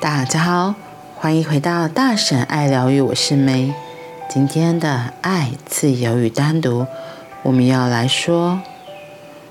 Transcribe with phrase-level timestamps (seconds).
[0.00, 0.74] 大家好，
[1.14, 3.74] 欢迎回到大婶爱疗愈，我是 May。
[4.30, 6.86] 今天的爱、自由与单独，
[7.42, 8.62] 我们要来说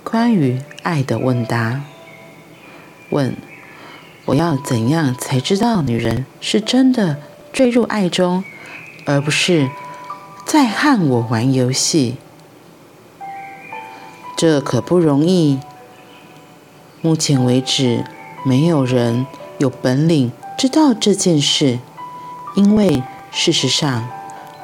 [0.04, 1.84] 关于爱的问答。
[3.12, 3.38] 问：
[4.26, 7.18] 我要怎样才知道女人是真的
[7.54, 8.44] 坠入爱中，
[9.06, 9.70] 而不是
[10.48, 12.18] 在和我玩游戏？
[14.36, 15.60] 这可不容易。
[17.02, 18.04] 目前为止，
[18.44, 19.28] 没有人
[19.60, 21.80] 有本领知道这件事，
[22.54, 24.10] 因为事实上，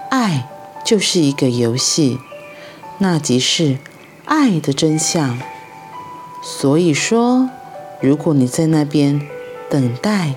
[0.09, 0.45] 爱
[0.84, 2.20] 就是一个游戏，
[2.98, 3.77] 那即是
[4.26, 5.40] 爱的真相。
[6.44, 7.49] 所以说，
[8.02, 9.21] 如果你在那边
[9.70, 10.34] 等待、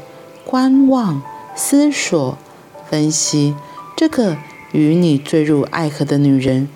[0.46, 1.20] 观望、
[1.56, 2.38] 思索、
[2.88, 3.56] 分析，
[3.96, 4.36] 这个
[4.70, 6.68] 与你坠入爱河的女人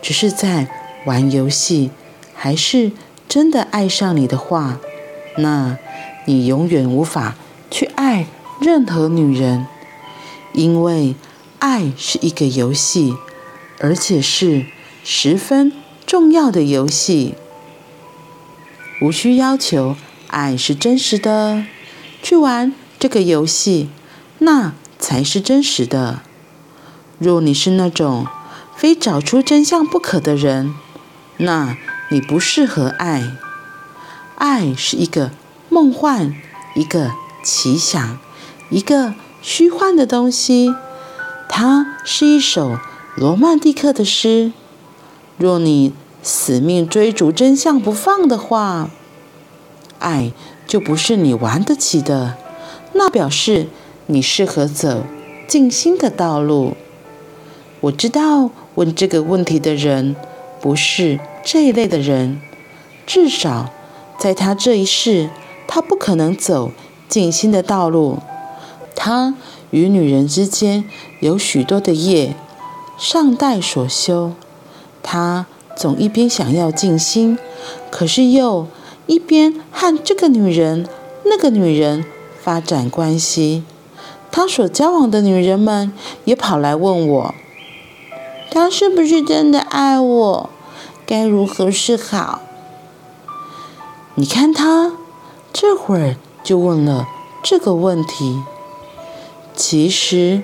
[0.00, 0.68] 只是在
[1.04, 1.90] 玩游戏，
[2.36, 2.92] 还是
[3.28, 4.78] 真的爱上你的话，
[5.38, 5.76] 那
[6.26, 7.34] 你永远无法
[7.70, 8.26] 去爱
[8.60, 9.66] 任何女人，
[10.52, 11.14] 因为
[11.58, 13.14] 爱是一个游戏，
[13.80, 14.66] 而且是
[15.04, 15.72] 十分
[16.06, 17.34] 重要的游戏。
[19.00, 19.96] 无需要求
[20.26, 21.64] 爱是真实的，
[22.22, 23.90] 去玩这个游戏，
[24.38, 26.22] 那才是真实的。
[27.18, 28.26] 若你是那种
[28.76, 30.74] 非找出真相不可的人，
[31.36, 31.76] 那
[32.10, 33.36] 你不适合爱。
[34.36, 35.30] 爱是一个
[35.68, 36.34] 梦幻，
[36.74, 37.12] 一个
[37.50, 38.18] 奇想，
[38.68, 40.74] 一个虚幻的东西。
[41.48, 42.76] 它是一首
[43.16, 44.52] 罗曼蒂克的诗。
[45.38, 48.90] 若你死命追逐真相不放的话，
[49.98, 50.32] 爱
[50.66, 52.36] 就不是你玩得起的。
[52.92, 53.68] 那表示
[54.08, 55.06] 你适合走
[55.48, 56.76] 静心的道路。
[57.80, 60.14] 我知道问这个问题的人
[60.60, 62.42] 不是这一类的人，
[63.06, 63.70] 至少。
[64.18, 65.30] 在他这一世，
[65.66, 66.72] 他不可能走
[67.08, 68.18] 静心的道路。
[68.94, 69.34] 他
[69.70, 70.84] 与女人之间
[71.20, 72.34] 有许多的业
[72.98, 74.32] 尚待所修。
[75.02, 75.46] 他
[75.76, 77.38] 总一边想要静心，
[77.90, 78.66] 可是又
[79.06, 80.88] 一边和这个女人、
[81.24, 82.04] 那个女人
[82.40, 83.62] 发展关系。
[84.30, 85.92] 他所交往的女人们
[86.24, 87.34] 也跑来问我：
[88.50, 90.50] 他是不是真的爱我？
[91.06, 92.42] 该如何是好？
[94.16, 94.92] 你看他
[95.52, 96.16] 这会儿
[96.48, 97.06] 就问了
[97.42, 98.42] 这个问题。
[99.54, 100.40] 其实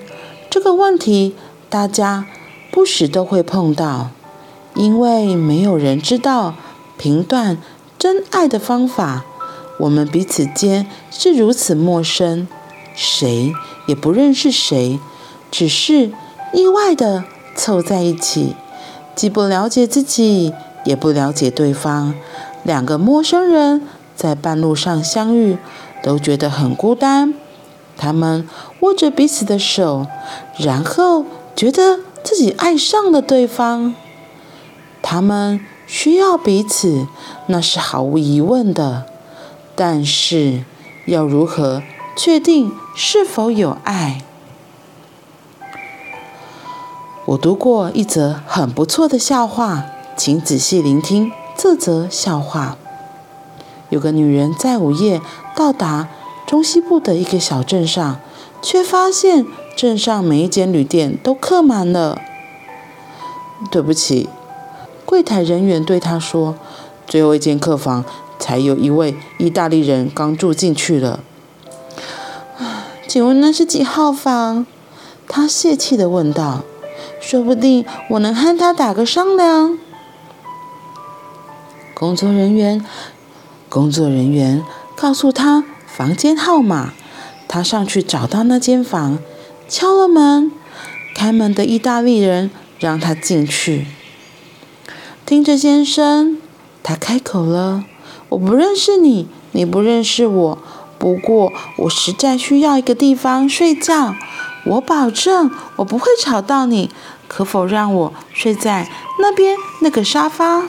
[0.51, 1.33] 这个问题
[1.67, 2.27] 大家
[2.71, 4.11] 不时都会碰到，
[4.75, 6.53] 因为没有人知道
[6.95, 7.57] 评断
[7.97, 9.25] 真爱的方法。
[9.79, 12.47] 我们彼此间是如此陌生，
[12.93, 13.51] 谁
[13.87, 14.99] 也不认识谁，
[15.49, 16.11] 只是
[16.53, 17.23] 意外的
[17.55, 18.55] 凑在一起，
[19.15, 22.13] 既不了解自己，也不了解对方。
[22.61, 23.81] 两个陌生人
[24.15, 25.57] 在半路上相遇，
[26.05, 27.33] 都觉得很孤单。
[27.97, 28.47] 他们
[28.81, 30.05] 握着彼此的手，
[30.59, 33.95] 然后觉得自己爱上了对方。
[35.01, 37.07] 他们需要彼此，
[37.47, 39.05] 那是毫无疑问的。
[39.75, 40.63] 但是，
[41.07, 41.81] 要如何
[42.15, 44.21] 确定是否有爱？
[47.25, 51.31] 我读过一则很不错的笑话，请仔细聆听。
[51.57, 52.77] 这则笑话：
[53.89, 55.21] 有个女人在午夜
[55.55, 56.07] 到达
[56.45, 58.19] 中西部的一个小镇上，
[58.61, 62.21] 却发现镇上每一间旅店都客满了。
[63.71, 64.29] 对不起，
[65.05, 66.55] 柜台人员对她说
[67.07, 68.03] ：“最后一间客房
[68.37, 71.21] 才有一位意大利人刚住进去了。”
[73.07, 74.65] 请问那是几号房？
[75.27, 76.63] 她泄气地问道
[77.21, 79.79] ：“说不定我能和他打个商量。”
[81.95, 82.85] 工作人员，
[83.75, 84.63] 工作人员
[84.95, 86.93] 告诉他房间号码。
[87.45, 89.19] 他上去找到那间房，
[89.67, 90.49] 敲了门。
[91.13, 92.49] 开门的意大利人
[92.79, 93.85] 让他进去。
[95.25, 96.37] 听着，先生，
[96.81, 97.83] 他开口了
[98.29, 100.57] ：“我不认识你，你不认识我。
[100.97, 104.15] 不过，我实在需要一个地方睡觉。
[104.67, 106.89] 我保证，我不会吵到你。
[107.27, 108.89] 可否让我睡在
[109.19, 110.63] 那边那个沙发？”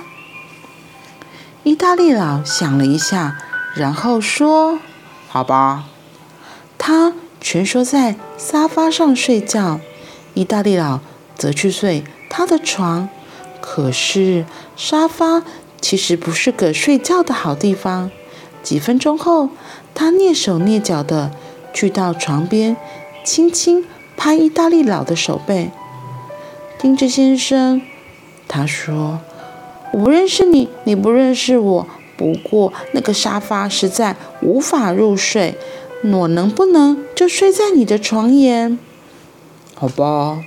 [1.66, 3.38] 意大利佬想了一下，
[3.74, 4.78] 然后说
[5.26, 5.86] ：“好吧。”
[6.78, 9.80] 他蜷缩在沙发上睡觉，
[10.34, 11.00] 意大利佬
[11.36, 13.08] 则去睡他的床。
[13.60, 14.46] 可是
[14.76, 15.42] 沙发
[15.80, 18.12] 其实不是个睡觉的好地方。
[18.62, 19.48] 几分钟后，
[19.92, 21.32] 他蹑手蹑脚地
[21.74, 22.76] 去到床边，
[23.24, 23.84] 轻轻
[24.16, 25.72] 拍意大利佬的手背。
[26.78, 27.82] “听着，先生。”
[28.46, 29.19] 他说。
[29.96, 31.87] 我不认识你，你不认识我。
[32.19, 35.56] 不过那个沙发实在无法入睡，
[36.02, 38.78] 我能不能就睡在你的床沿？
[39.75, 40.38] 好吧，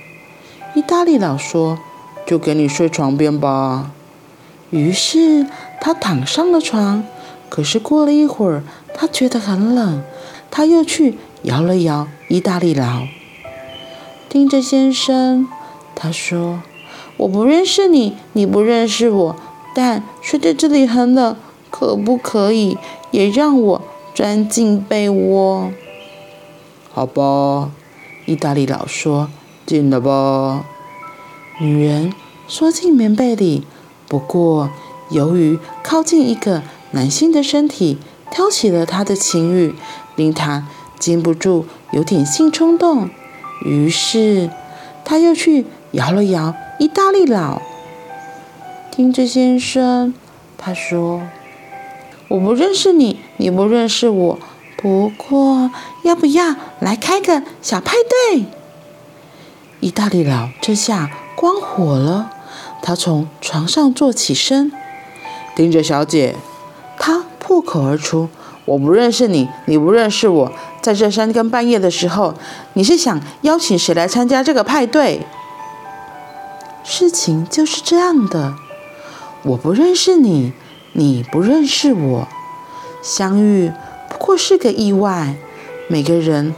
[0.76, 1.80] 意大利佬说，
[2.24, 3.90] 就给你睡床边吧。
[4.70, 5.44] 于是
[5.80, 7.02] 他躺上了床。
[7.48, 8.62] 可是过了一会儿，
[8.94, 10.04] 他觉得很冷，
[10.52, 13.08] 他又去摇了摇意大利佬。
[14.28, 15.48] 听着，先生，
[15.96, 16.62] 他说
[17.20, 19.36] ：“我不认识你，你不认识我，
[19.74, 21.36] 但睡在这里很冷，
[21.68, 22.78] 可不可以
[23.10, 23.82] 也让我
[24.14, 25.70] 钻进被窝？”
[26.90, 27.72] 好吧，
[28.24, 29.28] 意大利佬说
[29.66, 30.64] ：“进来吧。”
[31.60, 32.14] 女人
[32.48, 33.66] 缩进棉被里，
[34.08, 34.70] 不过
[35.10, 36.62] 由于靠近一个
[36.92, 37.98] 男性的身体，
[38.30, 39.74] 挑起了他的情欲，
[40.16, 40.66] 令他
[40.98, 43.10] 禁不住有点性冲动。
[43.66, 44.48] 于是，
[45.04, 47.60] 他又去摇了摇意大利佬。
[48.90, 50.14] 听着，先生，
[50.56, 51.20] 他说
[52.28, 54.38] ：“我不认识你，你不认识我。
[54.78, 55.70] 不过，
[56.04, 57.96] 要不要来开个小派
[58.32, 58.46] 对？”
[59.80, 62.30] 意大利佬这下光火了，
[62.80, 64.72] 他从床上坐起身，
[65.54, 66.34] 盯着，小姐，
[66.98, 68.30] 他破口而出。
[68.64, 70.52] 我不认识你，你不认识我。
[70.80, 72.32] 在这三更半夜的时候，
[72.72, 75.20] 你是想邀请谁来参加这个派对？
[76.90, 78.56] 事情就是这样的。
[79.44, 80.52] 我不认识你，
[80.92, 82.28] 你不认识我，
[83.00, 83.70] 相遇
[84.08, 85.36] 不过是个意外。
[85.88, 86.52] 每个人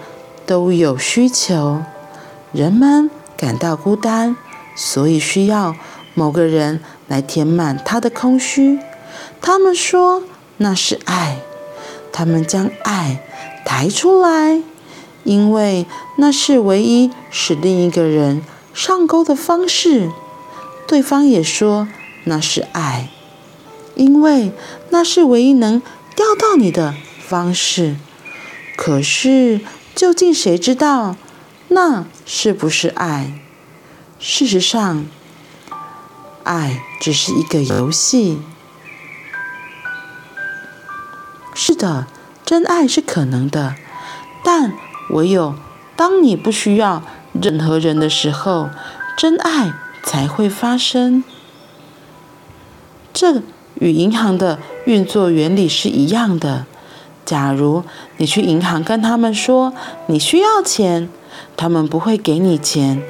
[0.47, 1.83] 都有需求，
[2.51, 4.35] 人们感到孤单，
[4.75, 5.77] 所以需要
[6.15, 8.79] 某个人来填满他的空虚。
[9.43, 10.23] 他们说
[10.57, 11.41] 那是爱。
[12.11, 13.23] 他们将爱
[13.67, 14.63] 抬出来，
[15.25, 15.87] 因为
[16.17, 18.43] 那是唯一使另一个人
[18.75, 20.11] 上钩的方式。
[20.93, 21.89] 对方也说
[22.25, 23.09] 那是爱，
[23.95, 24.53] 因为
[24.91, 25.81] 那是唯一能
[26.15, 27.97] 钓到你的方式。
[28.77, 29.63] 可是，
[29.95, 31.17] 究竟谁知道
[31.69, 33.41] 那是不是爱？
[34.19, 35.07] 事实上，
[36.45, 38.43] 爱只是一个游戏。
[41.55, 42.07] 是的，
[42.45, 43.77] 真爱是可能的，
[44.45, 44.75] 但
[45.09, 45.55] 唯有
[45.97, 47.03] 当你不需要
[47.33, 48.69] 任何人的时候，
[49.17, 49.73] 真爱
[50.03, 51.25] 才会发生。
[53.13, 53.43] 这
[53.75, 56.67] 与银行的运作原理是一样的。
[57.25, 57.85] 假如
[58.17, 59.73] 你去银行跟他们说
[60.07, 61.09] 你需要钱，
[61.57, 63.03] 他们不会给你钱。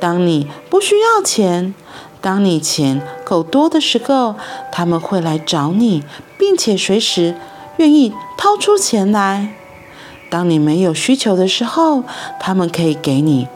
[0.00, 1.74] 当你不需要钱，
[2.20, 4.36] 当你钱够多的时候，
[4.70, 6.04] 他们会来找你，
[6.38, 7.34] 并且随时。
[7.78, 9.54] 愿意掏出钱来。
[10.28, 12.02] 当你没有需求的时候，
[12.40, 13.46] 他们可以给你；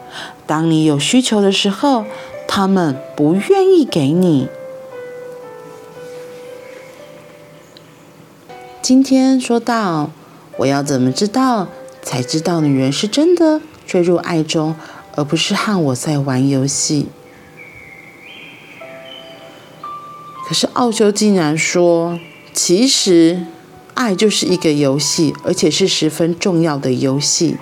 [0.47, 2.05] 当你有需求的时候，
[2.55, 4.47] 他们不愿意给你。
[8.79, 10.11] 今天说到，
[10.57, 11.67] 我要怎么知道
[12.03, 14.75] 才知道女人是真的坠入爱中，
[15.15, 17.07] 而不是和我在玩游戏？
[20.47, 22.19] 可是奥修竟然说，
[22.53, 23.47] 其实。
[23.95, 27.57] 爱就是一个游戏，而且是十分重要的游戏。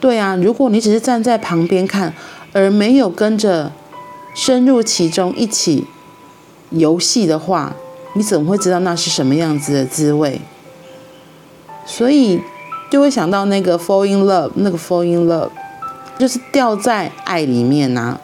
[0.00, 2.14] 对啊，如果你只是站在旁边看，
[2.54, 3.70] 而没有跟着
[4.34, 5.86] 深入其中一起
[6.70, 7.76] 游戏的话，
[8.14, 10.40] 你怎么会知道那是什么样子的滋味？
[11.84, 12.40] 所以
[12.90, 15.50] 就会想到那个 fall in love，那个 fall in love
[16.18, 18.20] 就是掉在爱里面呐、啊。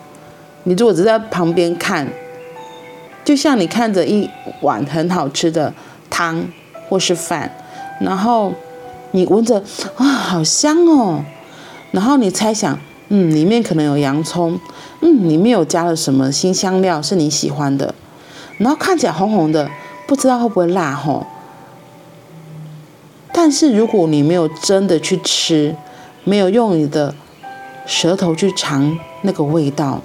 [0.62, 2.08] 你如果只在旁边看，
[3.22, 4.30] 就像你看着一
[4.62, 5.74] 碗很好吃的
[6.08, 6.48] 汤。
[6.88, 7.48] 或是饭，
[8.00, 8.52] 然后
[9.12, 9.62] 你闻着
[9.94, 11.24] 啊，好香哦。
[11.92, 12.76] 然后你猜想，
[13.12, 14.58] 嗯，里面可能有洋葱，
[15.00, 17.92] 嗯，里面有加了什么新香料是你喜欢的。
[18.58, 19.68] 然后看起来红红的，
[20.06, 21.26] 不知道会不会辣吼。
[23.32, 25.74] 但是如果你没有真的去吃，
[26.24, 27.14] 没有用你的
[27.84, 30.02] 舌头去尝那个味道，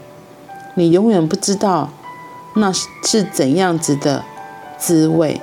[0.74, 1.92] 你永远不知道
[2.56, 4.24] 那是怎样子的
[4.78, 5.40] 滋味。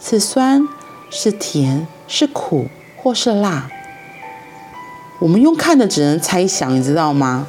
[0.00, 0.66] 是酸，
[1.10, 3.68] 是甜，是苦，或是辣。
[5.18, 7.46] 我们用看的只能猜想，你知道吗？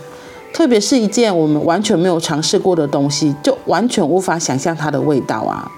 [0.53, 5.71] 特别是一件我们完全没有尝试过的东西，就完全无法想象它的味道啊。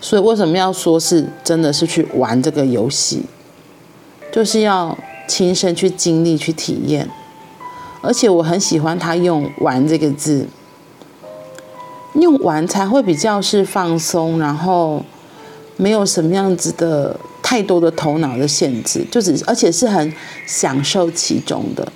[0.00, 3.24] 所以为什么要说是真的是去玩这个游戏？
[4.32, 4.96] 就是要
[5.26, 7.10] 亲身去经历、去体验。
[8.00, 10.46] 而且我很喜欢他用“玩”这个字。
[12.14, 15.04] 用玩才会比较是放松，然后
[15.76, 20.12] 没有什么样子的太多的头脑的限制，就只而且是很
[20.46, 21.90] 享受其中的。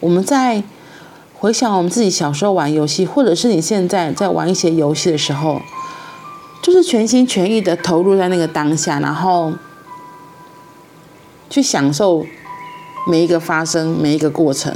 [0.00, 0.62] 我们在
[1.34, 5.60] 回想我们自己小时候玩游戏，或者是你现在在玩一些游戏的时候，
[6.62, 9.52] 就是全心全意的投入在那个当下，然后
[11.50, 12.24] 去享受
[13.06, 14.74] 每一个发生，每一个过程。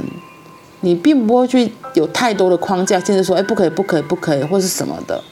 [0.81, 5.23] 你并不会去有太多的框架，甚至说，哎，不可以，不可以，不可以，或是什么的。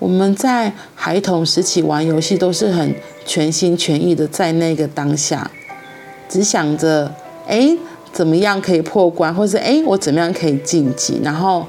[0.00, 2.94] 我们在孩童时期玩游戏，都是很
[3.26, 5.48] 全心全意的，在那个当下，
[6.26, 7.14] 只想着，
[7.46, 7.76] 哎，
[8.10, 11.66] 怎么样可以破关，或是哎，我怎么样可以晋级，然后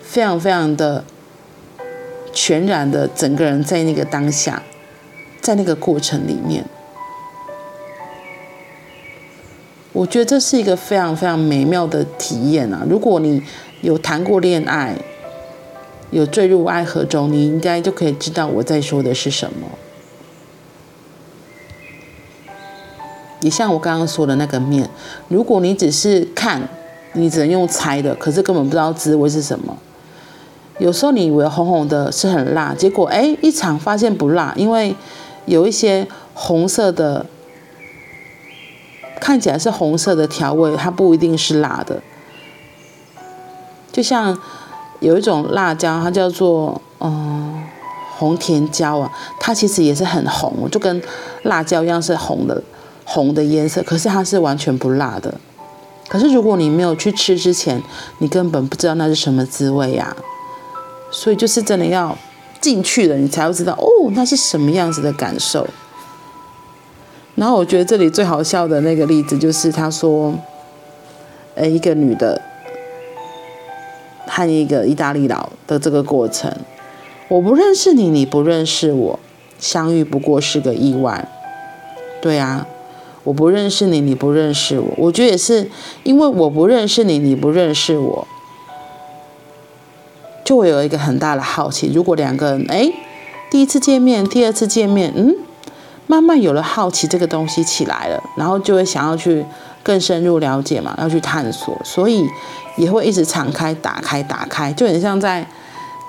[0.00, 1.04] 非常非常的
[2.32, 4.62] 全然的整个人在那个当下，
[5.40, 6.64] 在那个过程里面。
[9.92, 12.86] 我觉得这是一个非常非常美妙的体验啊！
[12.88, 13.42] 如果你
[13.82, 14.96] 有谈过恋爱，
[16.12, 19.66] 有坠入爱河中，你应该就可以知道我在说的是什么。
[23.40, 24.88] 也像我刚刚说的那个面，
[25.26, 26.68] 如果你只是看，
[27.14, 29.76] 你只能用猜的，可是根本不知道滋味是什么。
[30.78, 34.94] 有时候你以为红红的是很辣，结果哎，一尝发现不辣，因为
[35.46, 37.26] 有一些红色的。
[39.20, 42.02] 看起来是红色的调味，它不一定是辣的。
[43.92, 44.36] 就像
[45.02, 47.62] 有一种辣椒，它叫做嗯
[48.16, 51.02] 红甜椒啊，它其实也是很红，就跟
[51.42, 52.62] 辣椒一样是红的
[53.04, 55.34] 红的颜色，可是它是完全不辣的。
[56.08, 57.82] 可是如果你没有去吃之前，
[58.18, 60.16] 你根本不知道那是什么滋味呀。
[61.10, 62.16] 所以就是真的要
[62.60, 65.66] 进去了，你才会知道哦，那是什么样子的感受。
[67.34, 70.34] 然后我觉得这里最好笑的那个例子就是他说，
[71.54, 72.40] 呃，一个女的
[74.26, 76.54] 和一个意大利佬的这个过程，
[77.28, 79.18] 我不认识你，你不认识我，
[79.58, 81.28] 相遇不过是个意外。
[82.20, 82.66] 对啊，
[83.24, 85.70] 我不认识你，你不认识我，我觉得也是
[86.04, 88.26] 因为我不认识你，你不认识我，
[90.44, 91.90] 就会有一个很大的好奇。
[91.92, 92.92] 如果两个人，哎，
[93.50, 95.36] 第一次见面，第二次见面，嗯。
[96.08, 99.42] 慢慢有了好奇这个东西起来了，然后就会想要去
[99.82, 102.26] 更深入了解嘛，要去探索，所以
[102.76, 105.46] 也会一直敞开、打开、打开，就很像在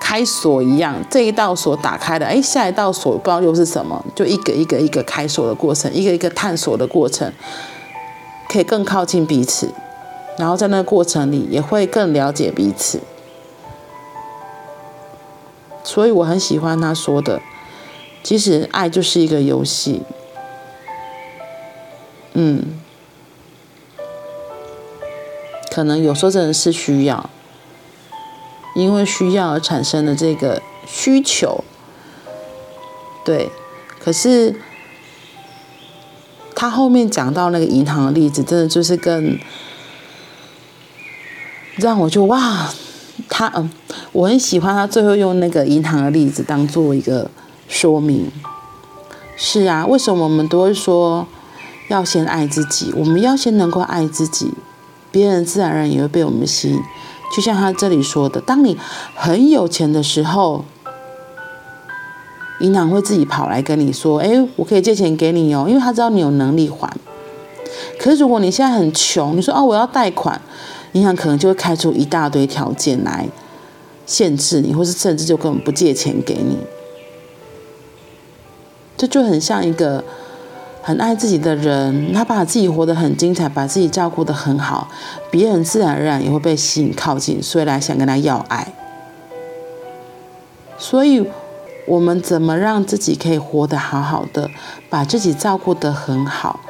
[0.00, 0.94] 开锁一样。
[1.10, 7.32] 这一道锁打开了，哎，下一道锁不知道又是什么，就一个一个一个开锁的过程，一个一个探索的过程，
[8.48, 9.72] 可以更靠近彼此，
[10.38, 13.00] 然后在那个过程里也会更了解彼此。
[15.82, 17.40] 所以我很喜欢他说的。
[18.22, 20.00] 其实爱就是一个游戏，
[22.32, 22.80] 嗯，
[25.74, 27.28] 可能有时候真的是需要，
[28.76, 31.64] 因为需要而产生的这个需求，
[33.24, 33.50] 对。
[33.98, 34.54] 可是
[36.54, 39.36] 他后面讲到那个银行的例子，真的就是更
[41.76, 42.70] 让我就哇，
[43.28, 43.68] 他嗯，
[44.12, 47.30] 我很喜欢他最后用那个银行的例子当做一个。
[47.66, 48.30] 说明
[49.36, 51.26] 是啊，为什么我们都会说
[51.88, 52.92] 要先爱自己？
[52.94, 54.52] 我们要先能够爱自己，
[55.14, 56.80] 别人自然而然也会被我们吸引。
[57.34, 58.76] 就像他这里说的，当你
[59.14, 60.64] 很有钱的时候，
[62.58, 66.92] 银行会自己跑来跟你说：“哎，我可以借钱给你哦，因为他知道你有能力还。”
[68.00, 70.40] 可是如果你现在很穷，你说：“哦，我要贷款。”
[70.94, 73.28] 银行可能就会开出一大堆条件来
[74.06, 76.58] 限制你，或是甚至就根本不借钱给你。
[78.96, 80.04] 这就很像一个
[80.84, 84.88] 很爱自己的人，他把自己活得很精彩，把自己照顾得很好，
[85.30, 88.74] 别人自然而然也会被吸引靠近，所以来想跟他要爱。
[90.76, 91.26] 所以，
[91.86, 94.50] 我们怎么让自己可以活得好好的，
[94.90, 96.60] 把自己照顾得很好，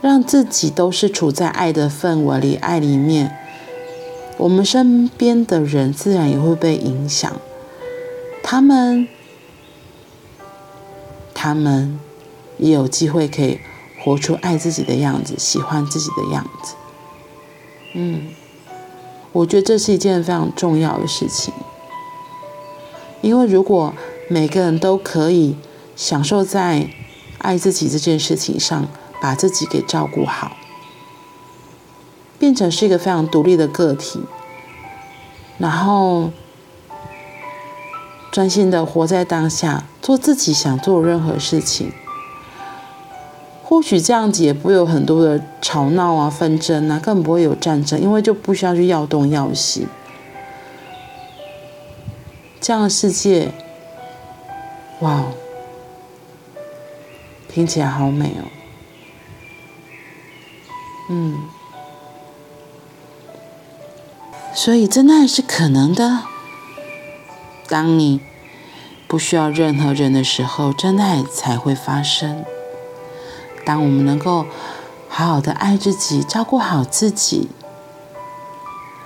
[0.00, 3.36] 让自己都是处在爱的氛围里、爱里面，
[4.36, 7.32] 我们身边的人自然也会被影响，
[8.42, 9.06] 他们。
[11.32, 11.98] 他们
[12.60, 13.58] 也有机会可以
[13.98, 16.74] 活出爱自己的样子，喜欢自己的样子。
[17.94, 18.28] 嗯，
[19.32, 21.52] 我觉得这是一件非常重要的事情，
[23.20, 23.94] 因为如果
[24.28, 25.56] 每个人都可以
[25.96, 26.88] 享受在
[27.38, 28.86] 爱自己这件事情上，
[29.20, 30.56] 把自己给照顾好，
[32.38, 34.20] 变成是一个非常独立的个体，
[35.58, 36.30] 然后。
[38.32, 41.90] 专心的活在当下，做自己想做任何事情。
[43.70, 49.86] 或许这样子也不会有很多的吵闹啊、纷争啊，更不会有战争，因为就不需要去要东要西。
[52.60, 53.52] 这样的世界，
[54.98, 55.26] 哇，
[57.48, 58.50] 听起来好美哦。
[61.08, 61.38] 嗯，
[64.52, 66.24] 所以真爱是可能的。
[67.68, 68.20] 当你
[69.06, 72.44] 不需要任何人的时候，真爱才会发生。
[73.64, 74.46] 当我们能够
[75.08, 77.48] 好好的爱自己，照顾好自己，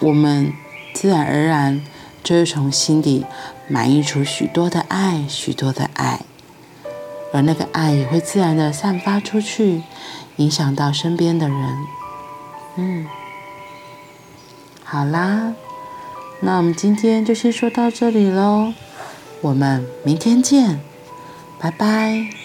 [0.01, 0.53] 我们
[0.93, 1.85] 自然而然
[2.23, 3.25] 就会从心底
[3.69, 6.21] 满溢出许多的爱，许多的爱，
[7.33, 9.83] 而那个爱也会自然的散发出去，
[10.37, 11.59] 影响到身边的人。
[12.77, 13.07] 嗯，
[14.85, 15.55] 好啦，
[16.41, 18.73] 那我们今天就先说到这里喽，
[19.41, 20.81] 我们明天见，
[21.59, 22.44] 拜拜。